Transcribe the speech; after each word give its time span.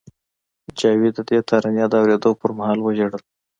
جاوید 0.79 1.13
د 1.17 1.19
دې 1.29 1.39
ترانې 1.49 1.85
د 1.89 1.93
اورېدو 2.01 2.31
پر 2.39 2.51
مهال 2.57 2.79
وژړل 2.81 3.21